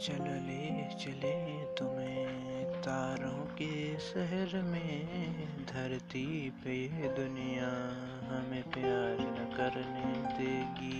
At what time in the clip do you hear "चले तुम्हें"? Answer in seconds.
0.94-2.64